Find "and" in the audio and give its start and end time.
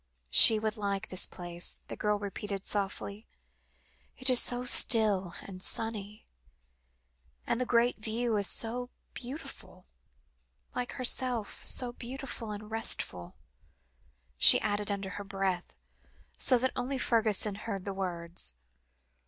5.41-5.61, 7.45-7.61, 12.49-12.71